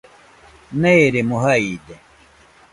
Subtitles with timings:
[0.81, 1.95] Neeremo jaide.